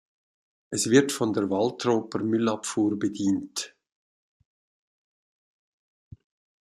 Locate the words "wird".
0.89-1.11